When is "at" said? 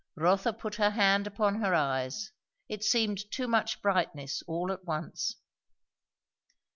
4.71-4.83